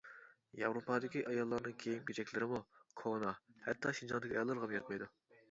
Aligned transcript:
ياۋروپادىكى 0.59 1.21
ئاياللارنىڭ 1.31 1.75
كىيىم-كېچەكلىرىمۇ 1.83 2.63
كونا 3.03 3.35
ھەتتا 3.69 3.95
شىنجاڭدىكى 4.01 4.35
ئاياللارغىمۇ 4.41 4.75
يەتمەيدۇ. 4.81 5.13